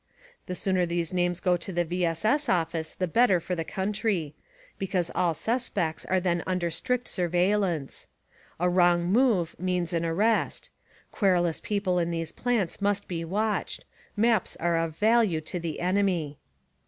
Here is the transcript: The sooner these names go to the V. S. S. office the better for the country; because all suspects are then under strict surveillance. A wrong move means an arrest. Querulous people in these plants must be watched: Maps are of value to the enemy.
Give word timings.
The 0.47 0.55
sooner 0.55 0.87
these 0.87 1.13
names 1.13 1.39
go 1.39 1.55
to 1.57 1.71
the 1.71 1.85
V. 1.85 2.03
S. 2.05 2.25
S. 2.25 2.49
office 2.49 2.95
the 2.95 3.05
better 3.07 3.39
for 3.39 3.53
the 3.53 3.63
country; 3.63 4.33
because 4.79 5.11
all 5.13 5.35
suspects 5.35 6.05
are 6.05 6.19
then 6.19 6.41
under 6.47 6.71
strict 6.71 7.07
surveillance. 7.07 8.07
A 8.59 8.67
wrong 8.67 9.05
move 9.05 9.55
means 9.59 9.93
an 9.93 10.03
arrest. 10.03 10.71
Querulous 11.11 11.59
people 11.59 11.99
in 11.99 12.09
these 12.09 12.31
plants 12.31 12.81
must 12.81 13.07
be 13.07 13.23
watched: 13.23 13.85
Maps 14.17 14.55
are 14.55 14.75
of 14.77 14.97
value 14.97 15.39
to 15.41 15.59
the 15.59 15.79
enemy. 15.79 16.39